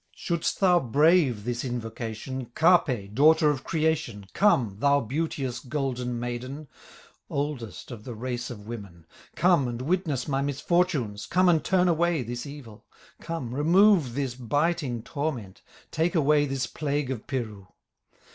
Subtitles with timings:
[0.15, 6.67] "Shouldst thou brave this invocation, Kapè, daughter of Creation, Come, thou beauteous, golden maiden,
[7.29, 12.23] Oldest of the race of women, Come and witness my misfortunes, Come and turn away
[12.23, 12.83] this evil,
[13.19, 15.61] Come, remove this biting torment,
[15.91, 17.67] Take away this plague of Piru.